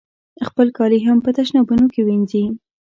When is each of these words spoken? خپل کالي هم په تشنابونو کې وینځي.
خپل 0.47 0.67
کالي 0.77 0.99
هم 1.07 1.17
په 1.25 1.31
تشنابونو 1.37 1.85
کې 1.93 2.01
وینځي. 2.07 2.43